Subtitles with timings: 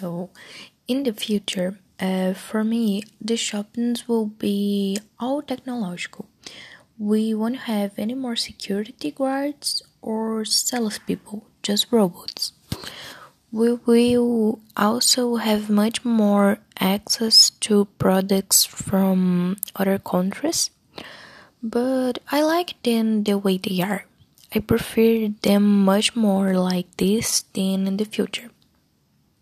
[0.00, 0.30] So,
[0.86, 6.26] in the future, uh, for me, the shoppings will be all technological.
[6.98, 12.52] We won't have any more security guards or salespeople, just robots.
[13.50, 20.70] We will also have much more access to products from other countries,
[21.62, 24.04] but I like them the way they are.
[24.54, 28.50] I prefer them much more like this than in the future.